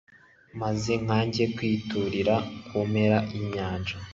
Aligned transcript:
maze 0.61 0.91
nkajya 1.03 1.45
kwiturira 1.55 2.35
ku 2.67 2.77
mpera 2.89 3.17
y’inyanja 3.33 3.95